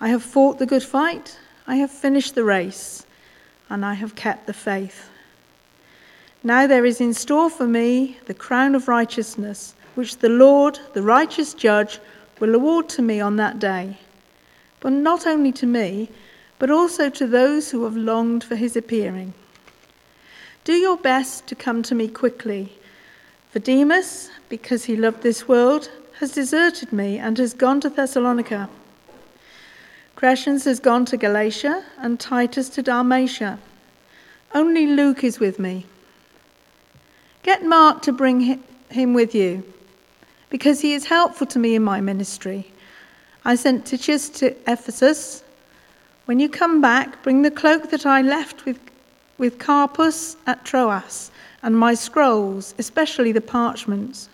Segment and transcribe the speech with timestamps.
[0.00, 3.06] I have fought the good fight, I have finished the race,
[3.70, 5.08] and I have kept the faith.
[6.42, 11.02] Now there is in store for me the crown of righteousness, which the Lord, the
[11.02, 11.98] righteous judge,
[12.38, 13.98] will award to me on that day.
[14.80, 16.10] But not only to me,
[16.58, 19.32] but also to those who have longed for his appearing.
[20.64, 22.72] Do your best to come to me quickly.
[23.50, 25.90] For Demas, because he loved this world,
[26.20, 28.68] has deserted me and has gone to Thessalonica.
[30.16, 33.58] Crescens has gone to Galatia and Titus to Dalmatia.
[34.54, 35.84] Only Luke is with me.
[37.42, 39.62] Get Mark to bring him with you,
[40.48, 42.72] because he is helpful to me in my ministry.
[43.44, 45.44] I sent Tychicus to Ephesus.
[46.24, 48.80] When you come back, bring the cloak that I left with,
[49.36, 51.30] with Carpus at Troas,
[51.62, 54.30] and my scrolls, especially the parchments.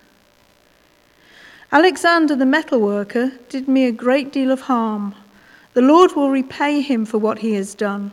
[1.73, 5.17] Alexander the metalworker did me a great deal of harm.
[5.75, 8.13] The Lord will repay him for what he has done.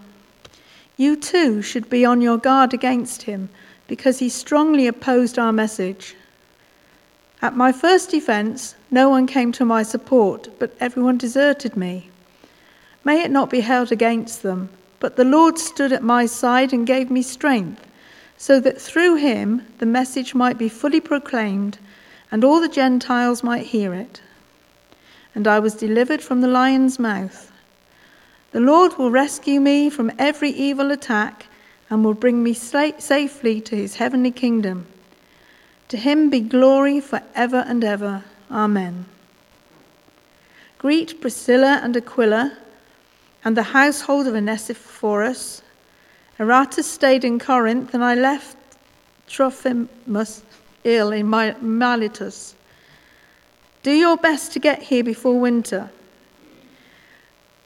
[0.98, 3.50] You too should be on your guard against him,
[3.88, 6.16] because he strongly opposed our message.
[7.42, 12.10] At my first defense, no one came to my support, but everyone deserted me.
[13.04, 14.70] May it not be held against them,
[15.00, 17.86] but the Lord stood at my side and gave me strength,
[18.38, 21.78] so that through him the message might be fully proclaimed
[22.32, 24.22] and all the Gentiles might hear it.
[25.34, 27.49] And I was delivered from the lion's mouth.
[28.52, 31.46] The Lord will rescue me from every evil attack
[31.90, 34.88] and will bring me safely to his heavenly kingdom.
[35.90, 38.24] To him be glory for ever and ever.
[38.52, 39.06] Amen.
[40.78, 42.58] Greet Priscilla and Aquila
[43.44, 45.62] and the household of Onesiphorus.
[46.40, 48.56] Erastus stayed in Corinth, and I left
[49.28, 50.42] Trophimus
[50.84, 52.56] ill in Miletus.
[53.84, 55.92] Do your best to get here before winter.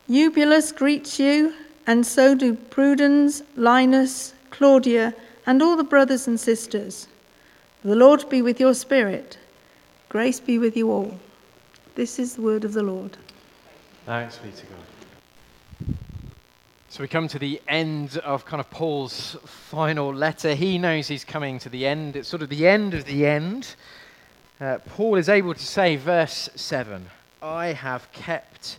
[0.08, 1.54] Eubulus greets you,
[1.88, 5.14] and so do Pudens, Linus, Claudia,
[5.46, 7.08] and all the brothers and sisters.
[7.84, 9.38] The Lord be with your spirit.
[10.10, 11.20] Grace be with you all.
[11.96, 13.18] This is the word of the Lord.
[14.06, 15.96] Thanks be to God.
[16.90, 20.54] So we come to the end of kind of Paul's final letter.
[20.54, 22.16] He knows he's coming to the end.
[22.16, 23.76] It's sort of the end of the end.
[24.62, 27.08] Uh, Paul is able to say, verse 7
[27.42, 28.78] I have kept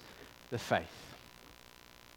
[0.50, 0.93] the faith.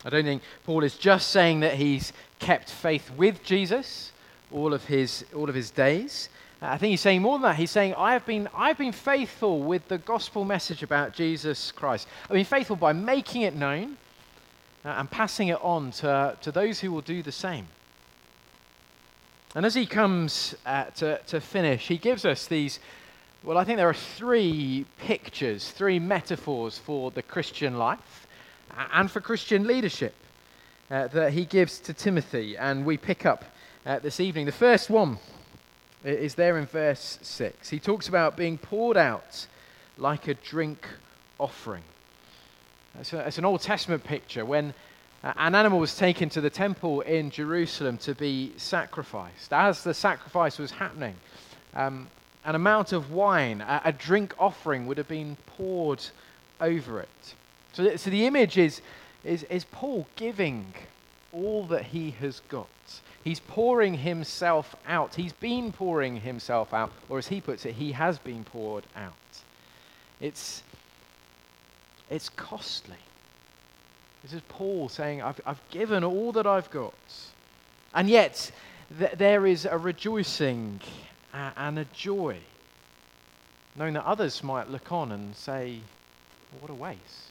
[0.07, 4.13] I don't think Paul is just saying that he's kept faith with Jesus
[4.53, 6.29] all of his, all of his days.
[6.62, 7.57] I think he's saying more than that.
[7.57, 12.07] He's saying, I have been, I've been faithful with the gospel message about Jesus Christ.
[12.23, 13.97] I've been faithful by making it known
[14.85, 17.68] uh, and passing it on to, to those who will do the same.
[19.56, 22.79] And as he comes uh, to, to finish, he gives us these,
[23.44, 28.26] well, I think there are three pictures, three metaphors for the Christian life
[28.77, 30.13] and for Christian leadership
[30.89, 32.57] uh, that he gives to Timothy.
[32.57, 33.45] And we pick up
[33.85, 34.45] uh, this evening.
[34.45, 35.17] The first one
[36.03, 37.69] is there in verse 6.
[37.69, 39.47] He talks about being poured out
[39.97, 40.88] like a drink
[41.39, 41.83] offering.
[42.99, 44.73] It's, a, it's an Old Testament picture when
[45.23, 49.51] uh, an animal was taken to the temple in Jerusalem to be sacrificed.
[49.51, 51.15] As the sacrifice was happening,
[51.73, 52.07] um,
[52.45, 56.03] an amount of wine, a, a drink offering, would have been poured
[56.61, 57.35] over it.
[57.77, 58.81] So, so the image is,
[59.23, 60.73] is, is Paul giving
[61.31, 62.67] all that he has got.
[63.23, 65.13] He's pouring himself out.
[65.13, 69.13] He's been pouring himself out, or as he puts it, he has been poured out.
[70.19, 70.63] It's,
[72.09, 72.97] it's costly.
[74.23, 76.95] This is Paul saying, I've, I've given all that I've got.
[77.94, 78.51] And yet,
[78.97, 80.81] th- there is a rejoicing
[81.31, 82.39] and a joy,
[83.75, 85.79] knowing that others might look on and say,
[86.59, 87.26] What a waste.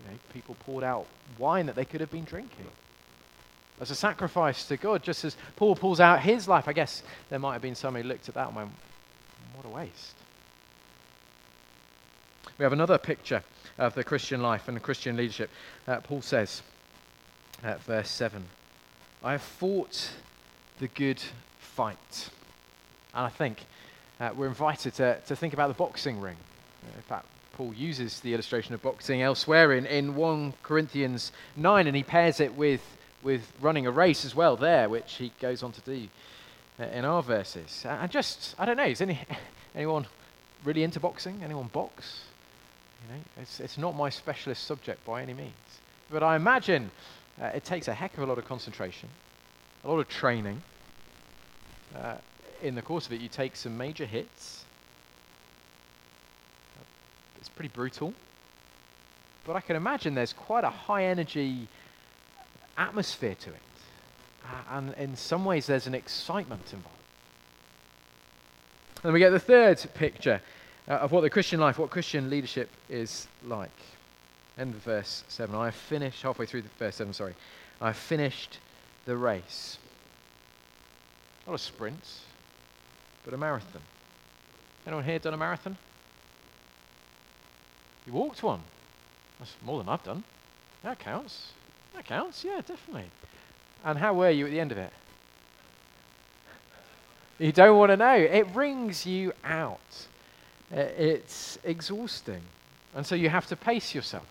[0.00, 1.06] You know, people poured out
[1.38, 2.66] wine that they could have been drinking
[3.80, 6.66] as a sacrifice to God, just as Paul pulls out his life.
[6.68, 8.70] I guess there might have been somebody who looked at that and went,
[9.54, 10.14] What a waste.
[12.58, 13.42] We have another picture
[13.78, 15.50] of the Christian life and the Christian leadership.
[15.86, 16.62] Uh, Paul says
[17.62, 18.44] at verse 7
[19.22, 20.10] I have fought
[20.80, 21.22] the good
[21.58, 22.30] fight.
[23.14, 23.64] And I think
[24.18, 26.36] uh, we're invited to, to think about the boxing ring.
[26.96, 27.26] In fact,
[27.58, 32.38] Paul uses the illustration of boxing elsewhere in, in 1 Corinthians 9, and he pairs
[32.38, 32.80] it with,
[33.24, 36.06] with running a race as well there, which he goes on to do
[36.78, 37.84] uh, in our verses.
[37.84, 39.18] And just, I don't know, is any,
[39.74, 40.06] anyone
[40.64, 41.40] really into boxing?
[41.42, 42.20] Anyone box?
[43.02, 45.52] You know, it's, it's not my specialist subject by any means.
[46.12, 46.92] But I imagine
[47.42, 49.08] uh, it takes a heck of a lot of concentration,
[49.82, 50.62] a lot of training.
[51.96, 52.18] Uh,
[52.62, 54.64] in the course of it, you take some major hits,
[57.40, 58.14] it's pretty brutal.
[59.44, 61.66] but I can imagine there's quite a high energy
[62.76, 63.60] atmosphere to it.
[64.44, 66.96] Uh, and in some ways, there's an excitement involved.
[69.02, 70.40] And we get the third picture
[70.86, 73.80] uh, of what the Christian life, what Christian leadership is like.
[74.56, 75.52] End of verse 7.
[75.52, 77.34] I have finished, halfway through the verse 7, sorry.
[77.80, 78.60] I have finished
[79.04, 79.78] the race.
[81.44, 82.08] Not a sprint,
[83.24, 83.82] but a marathon.
[84.86, 85.76] Anyone here done a marathon?
[88.08, 88.60] You walked one.
[89.38, 90.24] That's more than I've done.
[90.82, 91.52] That counts.
[91.94, 93.10] That counts, yeah, definitely.
[93.84, 94.90] And how were you at the end of it?
[97.38, 98.14] You don't want to know.
[98.14, 100.06] It wrings you out.
[100.74, 102.40] Uh, it's exhausting.
[102.94, 104.26] And so you have to pace yourself.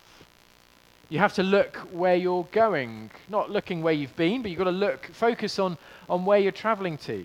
[1.10, 4.64] You have to look where you're going, not looking where you've been, but you've got
[4.64, 5.78] to look, focus on,
[6.10, 7.24] on where you're traveling to.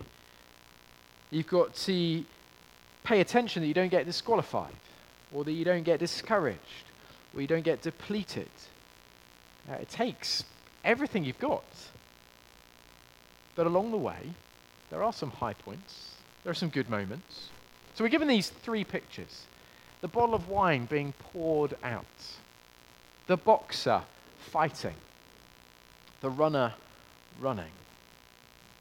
[1.31, 2.25] You've got to
[3.05, 4.75] pay attention that you don't get disqualified,
[5.34, 6.84] or that you don't get discouraged,
[7.34, 8.50] or you don't get depleted.
[9.70, 10.44] Uh, it takes
[10.84, 11.64] everything you've got.
[13.55, 14.31] But along the way,
[14.90, 17.49] there are some high points, there are some good moments.
[17.94, 19.46] So we're given these three pictures
[20.00, 22.05] the bottle of wine being poured out,
[23.29, 24.02] the boxer
[24.38, 24.96] fighting,
[26.20, 26.75] the runner
[27.40, 27.70] running.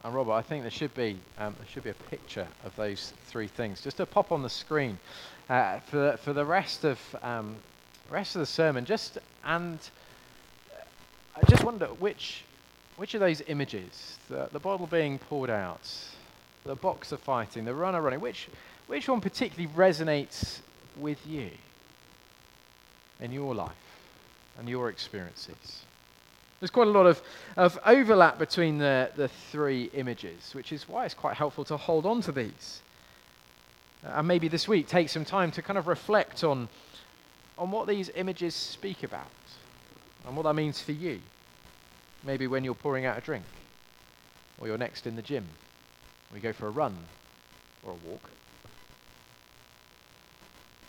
[0.03, 3.13] And Robert, I think there should be um, there should be a picture of those
[3.25, 4.97] three things just to pop on the screen
[5.49, 7.55] uh, for for the rest of um,
[8.09, 8.83] rest of the sermon.
[8.85, 9.79] Just and
[11.35, 12.43] I just wonder which
[12.97, 15.87] which of those images, the, the bottle being poured out,
[16.65, 18.47] the boxer fighting, the runner running, which
[18.87, 20.59] which one particularly resonates
[20.97, 21.51] with you
[23.19, 23.71] in your life
[24.57, 25.83] and your experiences?
[26.61, 27.19] There's quite a lot of,
[27.57, 32.05] of overlap between the, the three images, which is why it's quite helpful to hold
[32.05, 32.81] on to these.
[34.05, 36.69] Uh, and maybe this week take some time to kind of reflect on,
[37.57, 39.25] on what these images speak about
[40.27, 41.19] and what that means for you.
[42.23, 43.45] Maybe when you're pouring out a drink,
[44.59, 45.47] or you're next in the gym,
[46.31, 46.95] or you go for a run
[47.81, 48.29] or a walk.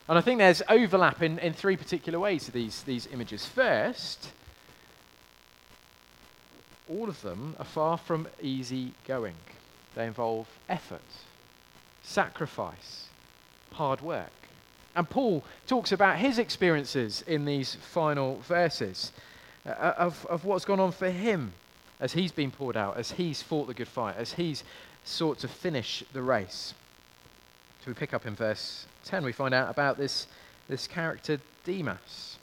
[0.07, 3.47] And I think there's overlap in, in three particular ways to these, these images.
[3.47, 4.33] First,
[6.89, 9.35] all of them are far from easy going.
[9.95, 11.01] They involve effort,
[12.03, 13.07] sacrifice,
[13.73, 14.31] hard work.
[14.95, 19.13] And Paul talks about his experiences in these final verses
[19.65, 21.53] uh, of, of what's gone on for him
[22.01, 24.65] as he's been poured out, as he's fought the good fight, as he's
[25.05, 26.75] sought to finish the race.
[27.81, 30.27] So we pick up in verse 10, we find out about this,
[30.69, 32.39] this character Demas,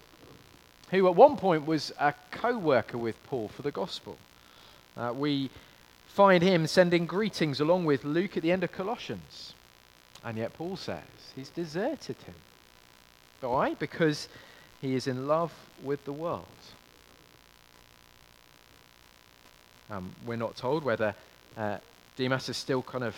[0.91, 4.17] who at one point was a co worker with Paul for the gospel.
[4.99, 5.49] Uh, we
[6.07, 9.53] find him sending greetings along with Luke at the end of Colossians.
[10.23, 11.03] And yet Paul says
[11.35, 12.35] he's deserted him.
[13.39, 13.75] Why?
[13.75, 14.27] Because
[14.81, 16.45] he is in love with the world.
[19.89, 21.15] Um, we're not told whether
[21.57, 21.77] uh,
[22.17, 23.15] Demas is still kind of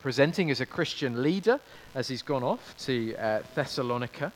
[0.00, 1.60] presenting as a Christian leader
[1.94, 4.32] as he's gone off to uh, Thessalonica.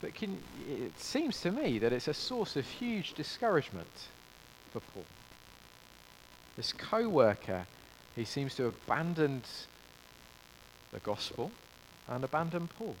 [0.00, 0.38] But can,
[0.68, 3.88] it seems to me that it's a source of huge discouragement
[4.72, 5.04] for Paul.
[6.56, 7.66] This co worker,
[8.16, 9.44] he seems to have abandoned
[10.92, 11.50] the gospel
[12.08, 12.96] and abandoned Paul.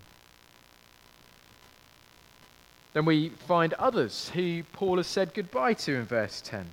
[2.92, 6.66] Then we find others who Paul has said goodbye to in verse 10.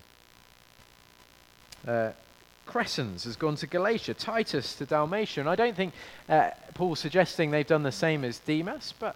[1.88, 2.12] Uh,
[2.65, 5.39] Crescens has gone to Galatia, Titus to Dalmatia.
[5.39, 5.93] And I don't think
[6.27, 9.15] uh, Paul's suggesting they've done the same as Demas, but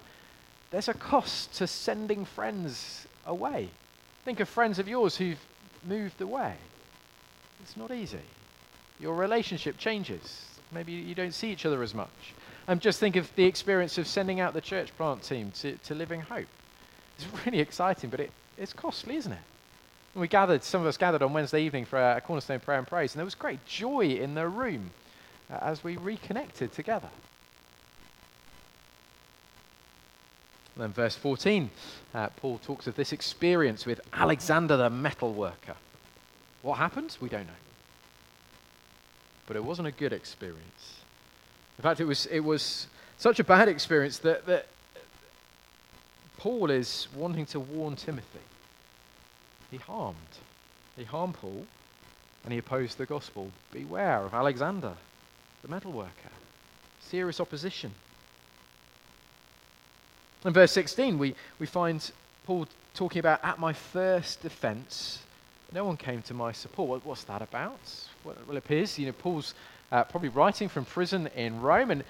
[0.70, 3.70] there's a cost to sending friends away.
[4.24, 5.44] Think of friends of yours who've
[5.84, 6.56] moved away.
[7.62, 8.20] It's not easy.
[9.00, 10.46] Your relationship changes.
[10.72, 12.34] Maybe you don't see each other as much.
[12.68, 15.96] And just think of the experience of sending out the church plant team to, to
[15.96, 16.48] Living Hope.
[17.18, 19.40] It's really exciting, but it, it's costly, isn't it?
[20.14, 23.14] we gathered, some of us gathered on Wednesday evening for a cornerstone prayer and praise,
[23.14, 24.92] and there was great joy in the room
[25.50, 27.10] uh, as we reconnected together.
[30.76, 31.70] And then, verse 14,
[32.14, 35.76] uh, Paul talks of this experience with Alexander the metal worker.
[36.62, 37.18] What happened?
[37.20, 37.54] We don't know.
[39.48, 41.02] But it wasn't a good experience.
[41.78, 42.88] In fact, it was, it was
[43.18, 44.68] such a bad experience that, that
[46.38, 48.40] Paul is wanting to warn Timothy
[49.72, 50.18] he harmed.
[50.98, 51.66] He harmed Paul
[52.44, 53.50] and he opposed the gospel.
[53.72, 54.94] Beware of Alexander,
[55.62, 56.12] the metal worker.
[57.00, 57.92] Serious opposition.
[60.44, 62.12] In verse 16, we, we find
[62.46, 65.20] Paul talking about, at my first defense,
[65.74, 66.90] no one came to my support.
[66.90, 67.80] What, what's that about?
[68.24, 69.54] Well, it appears, you know, Paul's
[69.92, 72.04] uh, probably writing from prison in Rome, and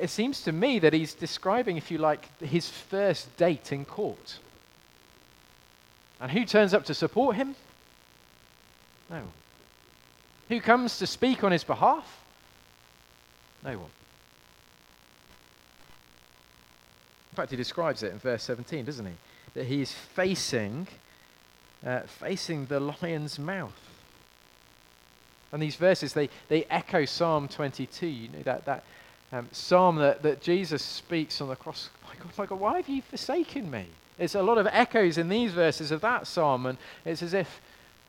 [0.00, 4.38] it seems to me that he's describing, if you like, his first date in court.
[6.20, 7.54] And who turns up to support him?
[9.10, 9.22] No.
[10.48, 12.24] Who comes to speak on his behalf?
[13.64, 13.90] No one.
[17.32, 19.12] In fact, he describes it in verse 17, doesn't he?
[19.54, 20.88] That he is facing,
[21.84, 23.72] uh, facing the lion's mouth.
[25.52, 28.84] And these verses, they, they echo Psalm 22, you know, that, that
[29.32, 31.90] um, psalm that, that Jesus speaks on the cross.
[32.08, 33.86] My God, my God, why have you forsaken me?
[34.16, 37.60] There's a lot of echoes in these verses of that psalm, and it's as if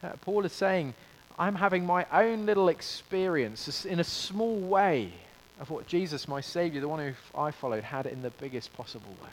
[0.01, 0.95] uh, Paul is saying,
[1.37, 5.13] I'm having my own little experience in a small way
[5.59, 9.15] of what Jesus, my Savior, the one who I followed, had in the biggest possible
[9.21, 9.29] way.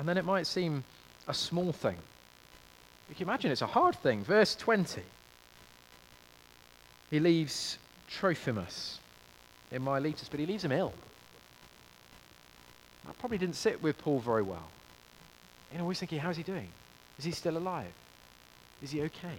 [0.00, 0.82] And then it might seem
[1.28, 1.98] a small thing.
[3.10, 4.24] You can imagine it's a hard thing.
[4.24, 5.02] Verse 20.
[7.10, 7.76] He leaves
[8.08, 8.98] Trophimus
[9.70, 10.94] in Miletus, but he leaves him ill.
[13.04, 14.70] That probably didn't sit with Paul very well.
[15.70, 16.68] You know, always thinking, how's he doing?
[17.18, 17.92] Is he still alive?
[18.80, 19.36] Is he okay?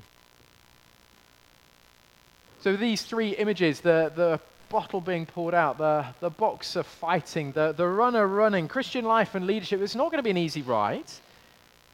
[2.60, 4.39] So these three images, the, the
[4.72, 9.46] bottle being poured out, the, the boxer fighting, the, the runner running, Christian life and
[9.46, 11.12] leadership, it's not going to be an easy ride.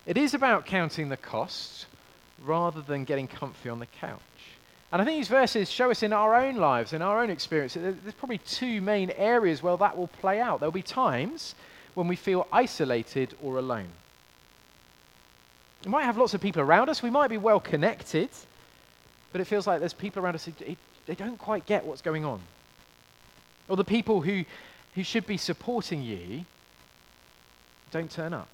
[0.05, 1.87] It is about counting the costs
[2.45, 4.21] rather than getting comfy on the couch.
[4.91, 7.73] And I think these verses show us in our own lives, in our own experience,
[7.73, 10.59] there's probably two main areas where that will play out.
[10.59, 11.55] There'll be times
[11.95, 13.89] when we feel isolated or alone.
[15.83, 18.29] We might have lots of people around us, we might be well connected,
[19.31, 20.53] but it feels like there's people around us who
[21.07, 22.39] they don't quite get what's going on.
[23.67, 24.45] Or the people who,
[24.95, 26.45] who should be supporting you
[27.91, 28.49] don't turn up.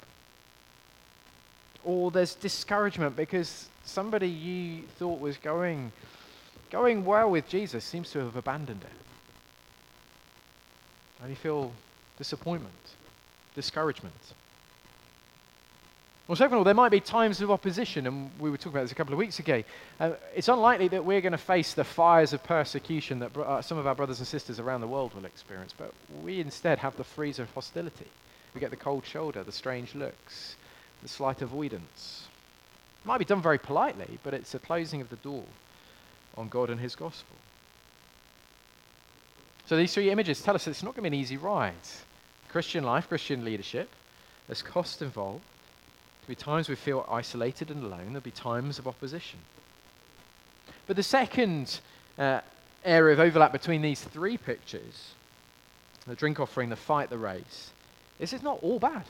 [1.84, 5.92] Or there's discouragement because somebody you thought was going
[6.70, 8.90] going well with Jesus seems to have abandoned it.
[11.20, 11.70] And you feel
[12.18, 12.74] disappointment,
[13.54, 14.14] discouragement.
[16.26, 18.82] Well, second of all, there might be times of opposition, and we were talking about
[18.82, 19.62] this a couple of weeks ago.
[20.00, 23.60] Uh, it's unlikely that we're going to face the fires of persecution that bro- uh,
[23.60, 26.96] some of our brothers and sisters around the world will experience, but we instead have
[26.96, 28.06] the freeze of hostility.
[28.54, 30.56] We get the cold shoulder, the strange looks,
[31.02, 32.26] the slight avoidance.
[33.04, 35.44] It might be done very politely, but it's a closing of the door
[36.38, 37.36] on God and His gospel.
[39.66, 41.74] So these three images tell us it's not going to be an easy ride.
[42.48, 43.90] Christian life, Christian leadership,
[44.46, 45.44] there's cost involved.
[46.26, 48.06] There'll be times we feel isolated and alone.
[48.06, 49.38] There'll be times of opposition.
[50.86, 51.80] But the second
[52.18, 52.40] uh,
[52.84, 55.12] area of overlap between these three pictures,
[56.06, 57.70] the drink offering, the fight, the race,
[58.18, 59.04] is it's not all bad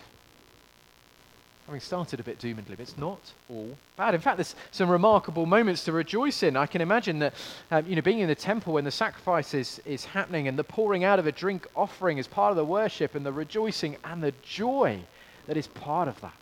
[1.66, 4.14] having started a bit doom and gloom, it's not all bad.
[4.14, 6.56] In fact, there's some remarkable moments to rejoice in.
[6.56, 7.34] I can imagine that,
[7.70, 10.64] um, you know, being in the temple when the sacrifice is, is happening and the
[10.64, 14.22] pouring out of a drink offering is part of the worship and the rejoicing and
[14.22, 15.00] the joy
[15.46, 16.34] that is part of that.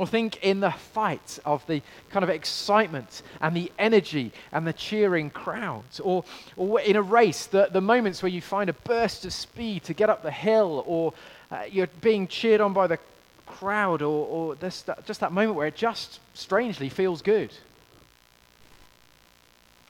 [0.00, 4.72] Or think in the fight of the kind of excitement and the energy and the
[4.72, 6.00] cheering crowds.
[6.00, 6.24] Or,
[6.56, 9.92] or in a race, the, the moments where you find a burst of speed to
[9.92, 11.12] get up the hill, or
[11.50, 12.98] uh, you're being cheered on by the
[13.44, 17.52] crowd or, or this, that, just that moment where it just strangely feels good.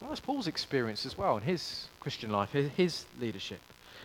[0.00, 3.61] Well, that's Paul's experience as well in his Christian life, his, his leadership.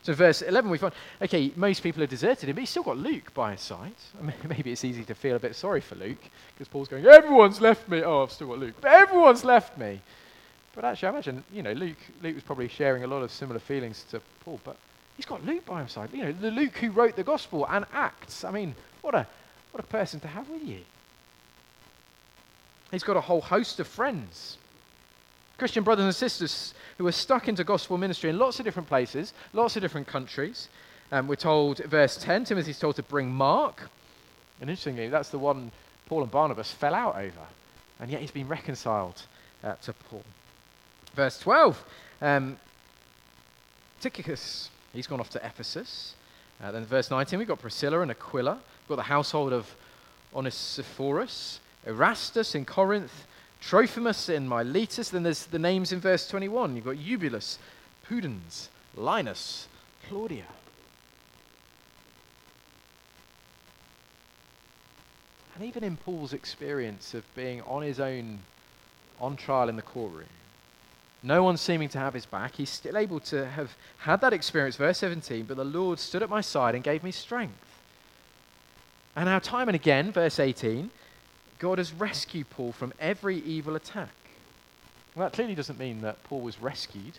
[0.06, 2.98] So, verse 11, we find, okay, most people have deserted him, but he's still got
[2.98, 3.96] Luke by his side.
[4.20, 6.22] I mean, maybe it's easy to feel a bit sorry for Luke,
[6.54, 8.04] because Paul's going, everyone's left me.
[8.04, 8.76] Oh, I've still got Luke.
[8.80, 10.00] But everyone's left me.
[10.76, 13.60] But actually, I imagine, you know, Luke, Luke was probably sharing a lot of similar
[13.60, 14.78] feelings to Paul, but
[15.18, 16.10] he's got Luke by his side.
[16.14, 18.44] You know, the Luke who wrote the gospel and Acts.
[18.44, 19.26] I mean, what a,
[19.72, 20.82] what a person to have with you.
[22.92, 24.60] He's got a whole host of friends.
[25.58, 29.34] Christian brothers and sisters who are stuck into gospel ministry in lots of different places,
[29.54, 30.68] lots of different countries.
[31.12, 33.90] Um, we're told, verse 10, Timothy's told to bring Mark.
[34.60, 35.72] And interestingly, that's the one
[36.08, 37.46] Paul and Barnabas fell out over.
[38.00, 39.22] And yet he's been reconciled
[39.64, 40.24] uh, to Paul.
[41.14, 41.86] Verse 12,
[42.22, 42.58] um,
[44.02, 46.16] Tychicus, he's gone off to Ephesus.
[46.62, 48.54] Uh, then verse 19, we've got Priscilla and Aquila.
[48.54, 49.74] We've got the household of
[50.34, 53.26] Onesiphorus, Erastus in Corinth,
[53.68, 55.10] Trophimus in Miletus.
[55.10, 56.76] Then there's the names in verse 21.
[56.76, 57.58] You've got Eubulus,
[58.08, 59.68] Pudens, Linus,
[60.08, 60.46] Claudia.
[65.56, 68.40] And even in Paul's experience of being on his own
[69.20, 70.28] on trial in the courtroom,
[71.24, 74.76] no one seeming to have his back, he's still able to have had that experience.
[74.76, 77.56] Verse 17, but the Lord stood at my side and gave me strength.
[79.16, 80.92] And now, time and again, verse 18,
[81.60, 84.10] God has rescued Paul from every evil attack.
[85.16, 87.18] Well, that clearly doesn't mean that Paul was rescued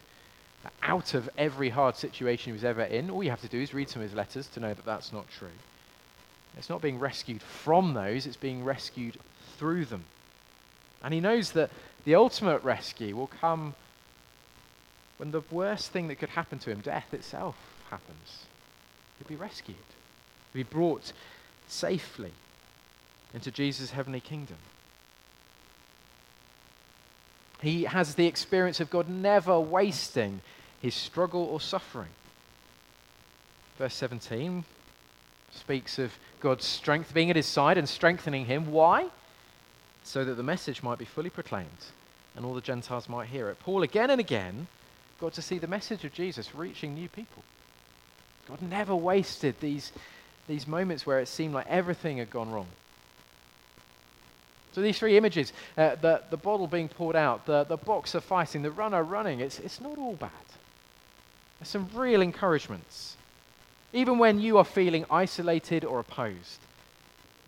[0.82, 3.08] out of every hard situation he was ever in.
[3.10, 5.12] All you have to do is read some of his letters to know that that's
[5.12, 5.48] not true.
[6.56, 9.18] It's not being rescued from those, it's being rescued
[9.58, 10.04] through them.
[11.02, 11.70] And he knows that
[12.04, 13.74] the ultimate rescue will come
[15.18, 17.56] when the worst thing that could happen to him, death itself,
[17.90, 18.44] happens.
[19.18, 19.76] He'll be rescued,
[20.52, 21.12] he'll be brought
[21.68, 22.32] safely
[23.36, 24.56] into Jesus' heavenly kingdom.
[27.60, 30.40] He has the experience of God never wasting
[30.80, 32.08] his struggle or suffering.
[33.76, 34.64] Verse 17
[35.52, 38.72] speaks of God's strength being at his side and strengthening him.
[38.72, 39.10] Why?
[40.02, 41.68] So that the message might be fully proclaimed
[42.36, 43.60] and all the Gentiles might hear it.
[43.60, 44.66] Paul again and again
[45.20, 47.42] got to see the message of Jesus reaching new people.
[48.48, 49.92] God never wasted these,
[50.48, 52.68] these moments where it seemed like everything had gone wrong.
[54.76, 58.60] So these three images, uh, the, the bottle being poured out, the, the boxer fighting,
[58.60, 60.30] the runner running, it's, it's not all bad.
[61.58, 63.16] There's some real encouragements.
[63.94, 66.60] Even when you are feeling isolated or opposed,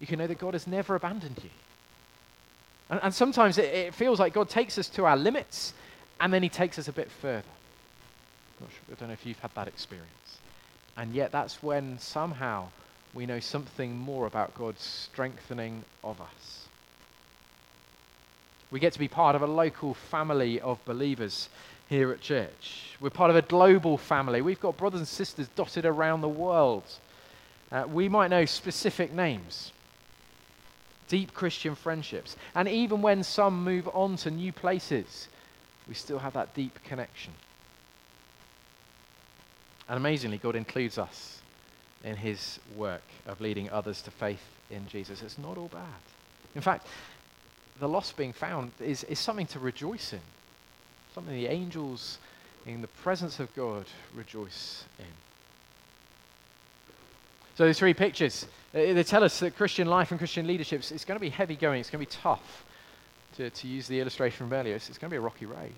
[0.00, 1.50] you can know that God has never abandoned you.
[2.88, 5.75] And, and sometimes it, it, feels like God takes us to our limits
[6.20, 7.44] and then he takes us a bit further.
[8.62, 10.38] I don't know if you've had that experience.
[10.97, 12.68] And yet that's when somehow
[13.12, 16.67] we know something more about God's strengthening of us.
[18.70, 21.48] We get to be part of a local family of believers
[21.88, 22.96] here at church.
[23.00, 24.42] We're part of a global family.
[24.42, 26.84] We've got brothers and sisters dotted around the world.
[27.72, 29.72] Uh, we might know specific names,
[31.08, 32.37] deep Christian friendships.
[32.54, 35.28] And even when some move on to new places,
[35.88, 37.32] we still have that deep connection.
[39.88, 41.40] And amazingly, God includes us
[42.04, 45.22] in his work of leading others to faith in Jesus.
[45.22, 45.82] It's not all bad.
[46.54, 46.87] In fact,
[47.80, 50.20] the lost being found is, is something to rejoice in,
[51.14, 52.18] something the angels
[52.66, 55.06] in the presence of God rejoice in.
[57.56, 61.16] So the three pictures, they tell us that Christian life and Christian leadership is going
[61.18, 61.80] to be heavy going.
[61.80, 62.64] It's going to be tough,
[63.37, 64.76] to, to use the illustration from earlier.
[64.76, 65.72] It's, it's going to be a rocky road.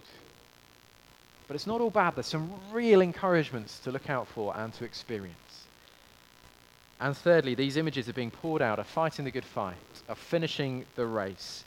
[1.48, 2.16] But it's not all bad.
[2.16, 5.36] There's some real encouragements to look out for and to experience.
[7.00, 10.84] And thirdly, these images are being poured out, of fighting the good fight, of finishing
[10.96, 11.64] the race,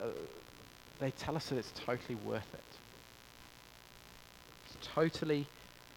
[0.00, 0.06] uh,
[1.00, 2.60] they tell us that it's totally worth it.
[4.66, 5.46] It's totally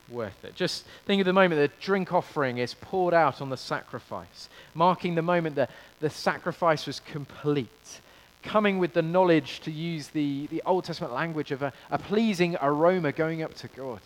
[0.10, 0.56] worth it.
[0.56, 5.16] Just think of the moment the drink offering is poured out on the sacrifice, marking
[5.16, 8.02] the moment that the sacrifice was complete,
[8.44, 12.58] coming with the knowledge to use the, the Old Testament language of a, a pleasing
[12.62, 14.00] aroma going up to God.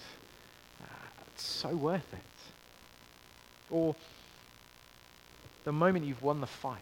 [0.81, 0.87] Uh,
[1.33, 2.19] it's so worth it.
[3.69, 3.95] Or
[5.63, 6.79] the moment you've won the fight,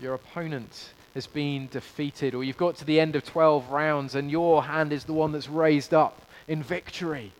[0.00, 4.30] your opponent has been defeated, or you've got to the end of 12 rounds and
[4.30, 7.32] your hand is the one that's raised up in victory.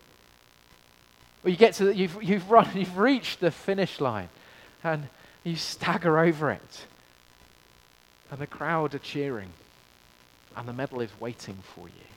[1.45, 4.29] Or you get to the, you've, you've run, you've reached the finish line
[4.83, 5.09] and
[5.45, 6.87] you stagger over it.
[8.31, 9.53] And the crowd are cheering
[10.57, 12.09] and the medal is waiting for you.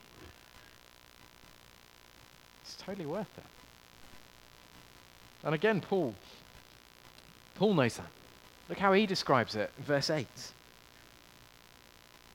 [2.62, 3.44] It's totally worth it.
[5.44, 6.14] And again, Paul,
[7.54, 8.06] Paul knows that.
[8.68, 10.26] Look how he describes it, in verse 8.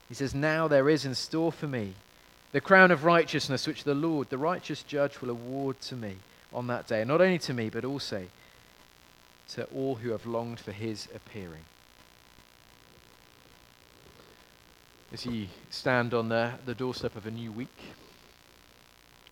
[0.07, 1.93] He says, Now there is in store for me
[2.51, 6.15] the crown of righteousness which the Lord, the righteous judge, will award to me
[6.53, 7.03] on that day.
[7.03, 8.25] Not only to me, but also
[9.49, 11.65] to all who have longed for his appearing.
[15.11, 17.77] As you stand on the, the doorstep of a new week,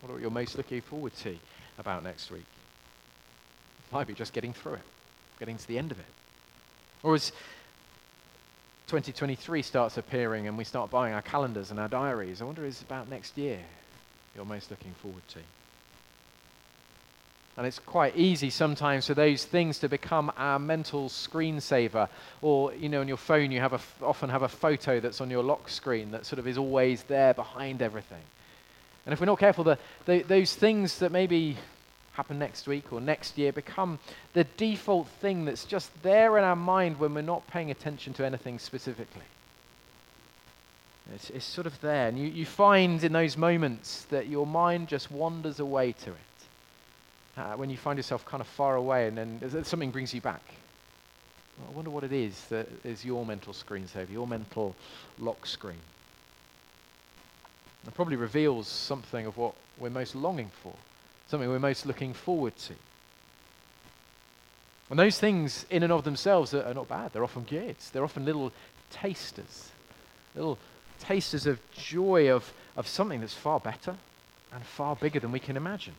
[0.01, 1.37] what are you most looking forward to
[1.77, 2.45] about next week?
[3.91, 4.81] Might be just getting through it,
[5.39, 6.05] getting to the end of it.
[7.03, 7.31] Or as
[8.87, 12.41] 2023 starts appearing and we start buying our calendars and our diaries.
[12.41, 13.59] I wonder is about next year
[14.35, 15.39] you're most looking forward to.
[17.57, 22.09] And it's quite easy sometimes for those things to become our mental screensaver.
[22.41, 25.29] Or, you know, on your phone, you have a, often have a photo that's on
[25.29, 28.21] your lock screen that sort of is always there behind everything.
[29.05, 31.57] And if we're not careful, the, the, those things that maybe
[32.15, 33.99] happen next week or next year become
[34.33, 38.25] the default thing that's just there in our mind when we're not paying attention to
[38.25, 39.23] anything specifically.
[41.13, 42.07] It's, it's sort of there.
[42.07, 46.17] And you, you find in those moments that your mind just wanders away to it.
[47.37, 50.41] Uh, when you find yourself kind of far away and then something brings you back.
[51.57, 54.73] Well, I wonder what it is that is your mental screensaver, your mental
[55.19, 55.81] lock screen.
[57.85, 60.73] It probably reveals something of what we're most longing for
[61.27, 62.73] something we're most looking forward to.
[64.89, 67.11] And those things, in and of themselves, are, are not bad.
[67.11, 67.75] They're often good.
[67.91, 68.51] They're often little
[68.91, 69.71] tasters,
[70.35, 70.57] little
[70.99, 73.95] tasters of joy of, of something that's far better
[74.53, 75.95] and far bigger than we can imagine.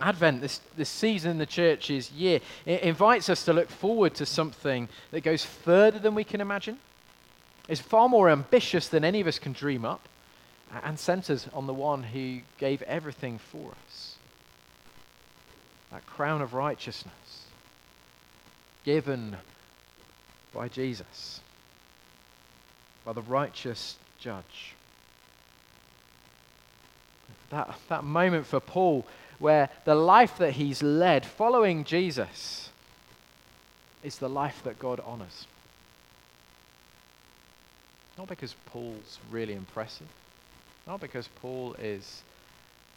[0.00, 4.26] Advent, this, this season in the church's year, it invites us to look forward to
[4.26, 6.78] something that goes further than we can imagine,
[7.68, 10.06] is far more ambitious than any of us can dream up,
[10.84, 14.16] and centers on the one who gave everything for us.
[15.92, 17.46] That crown of righteousness
[18.84, 19.36] given
[20.52, 21.40] by Jesus,
[23.04, 24.74] by the righteous judge.
[27.50, 29.06] That, that moment for Paul
[29.38, 32.70] where the life that he's led following Jesus
[34.02, 35.46] is the life that God honors.
[38.16, 40.06] Not because Paul's really impressive,
[40.86, 42.22] not because Paul is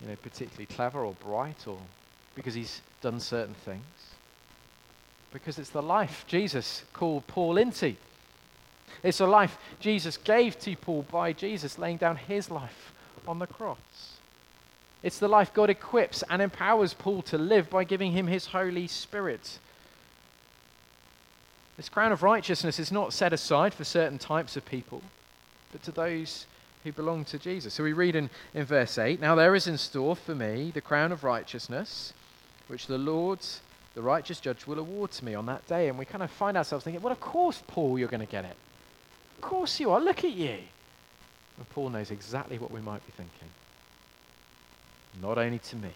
[0.01, 1.77] you know, particularly clever or bright or
[2.35, 3.83] because he's done certain things,
[5.33, 7.95] because it's the life Jesus called Paul into.
[9.03, 12.93] It's a life Jesus gave to Paul by Jesus laying down his life
[13.27, 14.17] on the cross.
[15.01, 18.87] It's the life God equips and empowers Paul to live by giving him his Holy
[18.87, 19.59] Spirit.
[21.77, 25.01] This crown of righteousness is not set aside for certain types of people,
[25.71, 26.45] but to those
[26.83, 27.73] who belong to Jesus.
[27.73, 30.81] So we read in, in verse 8 Now there is in store for me the
[30.81, 32.13] crown of righteousness,
[32.67, 33.39] which the Lord,
[33.95, 35.89] the righteous judge, will award to me on that day.
[35.89, 38.45] And we kind of find ourselves thinking, Well, of course, Paul, you're going to get
[38.45, 38.55] it.
[39.37, 39.99] Of course you are.
[39.99, 40.57] Look at you.
[41.57, 43.49] And Paul knows exactly what we might be thinking
[45.21, 45.91] not only to me,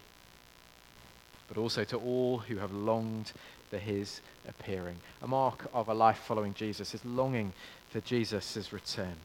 [1.47, 3.31] but also to all who have longed
[3.69, 4.97] for his appearing.
[5.21, 7.53] A mark of a life following Jesus is longing
[7.89, 9.15] for Jesus' return.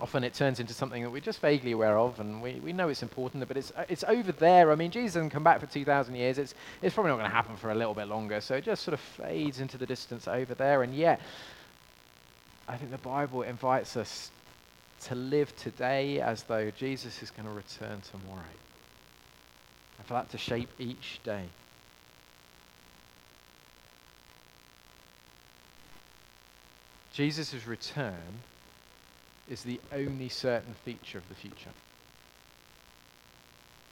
[0.00, 2.88] Often it turns into something that we're just vaguely aware of, and we, we know
[2.88, 4.72] it's important, but it's, it's over there.
[4.72, 6.36] I mean, Jesus hasn't come back for 2,000 years.
[6.36, 8.82] It's, it's probably not going to happen for a little bit longer, so it just
[8.82, 10.82] sort of fades into the distance over there.
[10.82, 11.20] And yet,
[12.66, 14.32] I think the Bible invites us
[15.04, 18.42] to live today as though Jesus is going to return tomorrow.
[19.98, 21.44] And for that to shape each day.
[27.12, 28.42] Jesus' return
[29.48, 31.70] is the only certain feature of the future.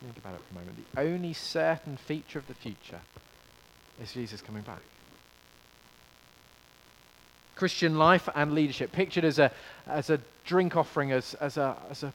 [0.03, 0.95] Think about it for a moment.
[0.95, 3.01] The only certain feature of the future
[4.03, 4.81] is Jesus coming back.
[7.55, 9.53] Christian life and leadership, pictured as a,
[9.87, 12.13] as a drink offering, as, as, a, as a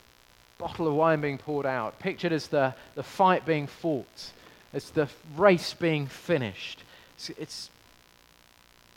[0.58, 4.32] bottle of wine being poured out, pictured as the, the fight being fought,
[4.74, 6.84] as the race being finished.
[7.16, 7.70] It's, it's,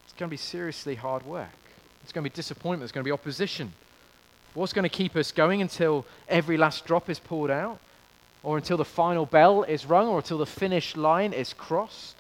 [0.05, 1.49] it's going to be seriously hard work.
[2.03, 2.81] It's going to be disappointment.
[2.81, 3.73] There's going to be opposition.
[4.55, 7.79] What's going to keep us going until every last drop is poured out?
[8.43, 10.09] Or until the final bell is rung?
[10.09, 12.17] Or until the finish line is crossed?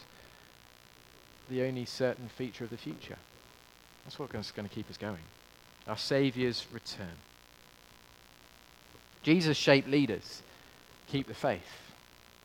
[1.49, 3.17] The only certain feature of the future.
[4.05, 5.19] That's what's going to keep us going.
[5.89, 7.17] Our Saviour's return.
[9.23, 10.43] Jesus shaped leaders
[11.11, 11.91] keep the faith.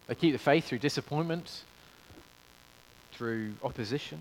[0.07, 1.63] They keep the faith through disappointment,
[3.13, 4.19] through opposition,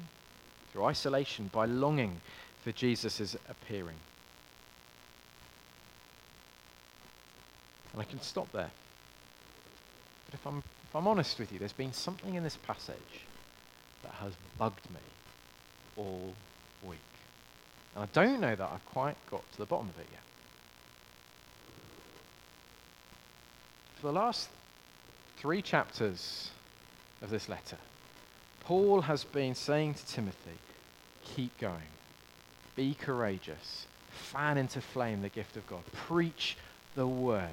[0.72, 2.20] through isolation, by longing
[2.62, 3.96] for Jesus' appearing.
[7.94, 8.70] And I can stop there.
[10.26, 12.96] But if I'm, if I'm honest with you, there's been something in this passage
[14.02, 15.00] that has bugged me
[15.96, 16.34] all
[16.82, 16.98] week.
[17.94, 20.20] And I don't know that I've quite got to the bottom of it yet.
[24.00, 24.48] For the last
[25.36, 26.50] three chapters
[27.22, 27.78] of this letter,
[28.60, 30.58] Paul has been saying to Timothy,
[31.24, 31.92] keep going,
[32.74, 36.56] be courageous, fan into flame the gift of God, preach
[36.94, 37.48] the word,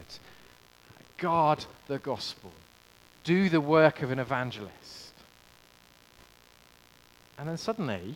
[1.18, 2.52] guard the gospel,
[3.24, 5.14] do the work of an evangelist.
[7.38, 8.16] And then suddenly,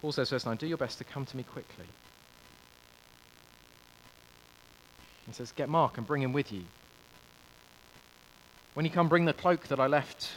[0.00, 1.86] Paul says, verse 9, do your best to come to me quickly.
[5.26, 6.64] He says, get Mark and bring him with you.
[8.74, 10.30] When you come, bring the cloak that I left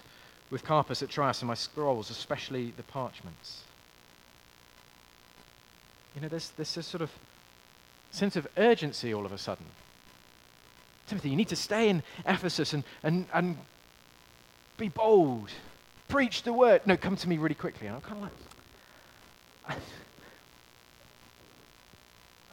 [0.52, 3.64] with Carpus at Troas and my scrolls, especially the parchments.
[6.16, 7.12] You know, there's, there's this sort of
[8.16, 9.66] sense of urgency all of a sudden.
[11.08, 13.58] Timothy, you need to stay in Ephesus and, and, and
[14.78, 15.52] be bold.
[16.08, 16.82] Preach the word.
[16.86, 17.88] No, come to me really quickly.
[17.88, 19.80] And I'm kind of like,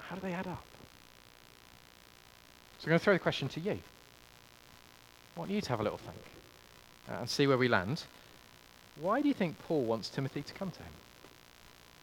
[0.01, 0.65] how do they add up?
[2.79, 3.79] So I'm going to throw the question to you.
[5.37, 6.19] I want you to have a little think
[7.09, 8.03] uh, and see where we land.
[9.01, 10.93] Why do you think Paul wants Timothy to come to him?